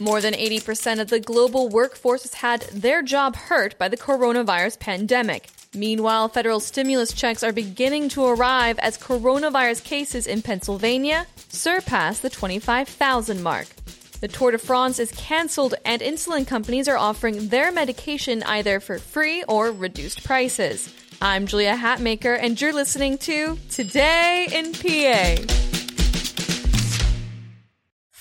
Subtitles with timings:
[0.00, 4.80] More than 80% of the global workforce has had their job hurt by the coronavirus
[4.80, 5.48] pandemic.
[5.72, 12.30] Meanwhile, federal stimulus checks are beginning to arrive as coronavirus cases in Pennsylvania surpass the
[12.30, 13.68] 25,000 mark.
[14.20, 18.98] The Tour de France is canceled, and insulin companies are offering their medication either for
[18.98, 20.92] free or reduced prices.
[21.20, 25.83] I'm Julia Hatmaker, and you're listening to Today in PA.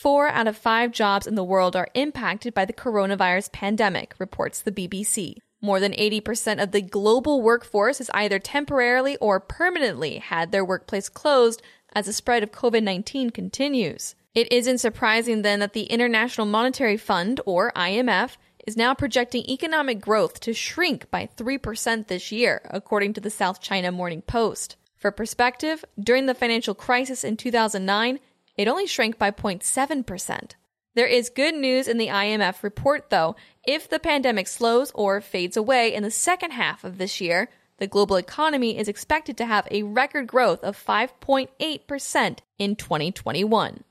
[0.03, 4.59] Four out of five jobs in the world are impacted by the coronavirus pandemic, reports
[4.59, 5.38] the BBC.
[5.61, 11.08] More than 80% of the global workforce has either temporarily or permanently had their workplace
[11.08, 11.61] closed
[11.94, 14.16] as the spread of COVID 19 continues.
[14.36, 18.36] It isn't surprising then that the International Monetary Fund, or IMF,
[18.67, 23.61] is now projecting economic growth to shrink by 3% this year, according to the South
[23.61, 24.75] China Morning Post.
[24.97, 28.20] For perspective, during the financial crisis in 2009,
[28.55, 30.51] it only shrank by 0.7%.
[30.95, 33.35] There is good news in the IMF report, though.
[33.65, 37.87] If the pandemic slows or fades away in the second half of this year, the
[37.87, 43.83] global economy is expected to have a record growth of 5.8% in 2021.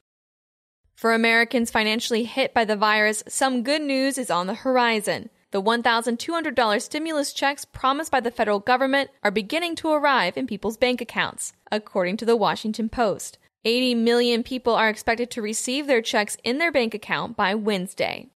[0.95, 5.31] For Americans financially hit by the virus, some good news is on the horizon.
[5.51, 10.77] The $1,200 stimulus checks promised by the federal government are beginning to arrive in people's
[10.77, 13.39] bank accounts, according to the Washington Post.
[13.65, 18.29] 80 million people are expected to receive their checks in their bank account by Wednesday.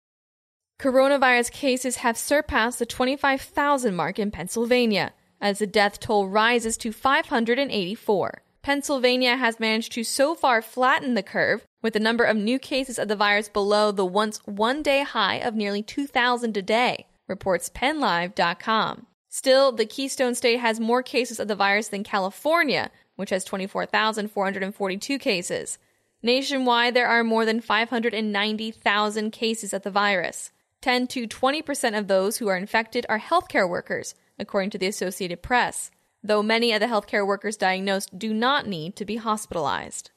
[0.81, 6.93] Coronavirus cases have surpassed the 25,000 mark in Pennsylvania as the death toll rises to
[6.93, 8.43] 584.
[8.63, 12.99] Pennsylvania has managed to so far flatten the curve, with the number of new cases
[12.99, 17.69] of the virus below the once one day high of nearly 2,000 a day, reports
[17.69, 19.07] PennLive.com.
[19.35, 25.19] Still, the Keystone State has more cases of the virus than California, which has 24,442
[25.19, 25.77] cases.
[26.23, 30.53] Nationwide, there are more than 590,000 cases of the virus.
[30.83, 35.43] 10 to 20% of those who are infected are healthcare workers, according to the Associated
[35.43, 35.91] Press,
[36.23, 40.13] though many of the healthcare workers diagnosed do not need to be hospitalized.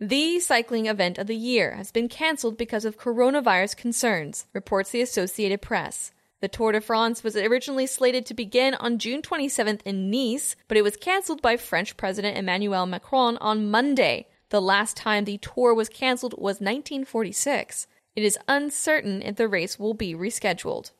[0.00, 5.00] The cycling event of the year has been canceled because of coronavirus concerns, reports the
[5.00, 6.10] Associated Press.
[6.42, 10.76] The Tour de France was originally slated to begin on June 27th in Nice, but
[10.76, 14.28] it was cancelled by French President Emmanuel Macron on Monday.
[14.50, 17.86] The last time the tour was cancelled was 1946.
[18.14, 20.92] It is uncertain if the race will be rescheduled.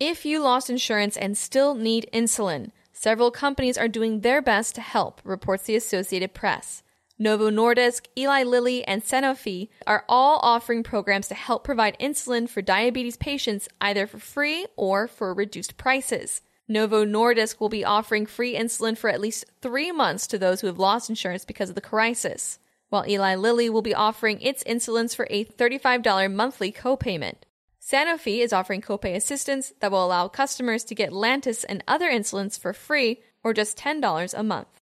[0.00, 4.80] If you lost insurance and still need insulin, several companies are doing their best to
[4.80, 6.82] help, reports the Associated Press.
[7.18, 12.60] Novo Nordisk, Eli Lilly, and Sanofi are all offering programs to help provide insulin for
[12.60, 16.42] diabetes patients either for free or for reduced prices.
[16.68, 20.66] Novo Nordisk will be offering free insulin for at least three months to those who
[20.66, 22.58] have lost insurance because of the crisis,
[22.90, 27.36] while Eli Lilly will be offering its insulins for a $35 monthly copayment.
[27.80, 32.58] Sanofi is offering copay assistance that will allow customers to get Lantus and other insulins
[32.58, 34.82] for free or just $10 a month.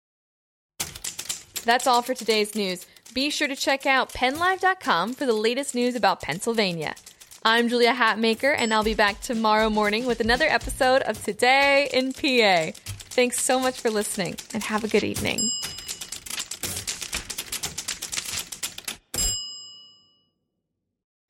[1.65, 2.87] That's all for today's news.
[3.15, 6.95] Be sure to check out pennlive.com for the latest news about Pennsylvania.
[7.43, 12.13] I'm Julia Hatmaker, and I'll be back tomorrow morning with another episode of Today in
[12.13, 12.73] PA.
[13.11, 15.39] Thanks so much for listening, and have a good evening.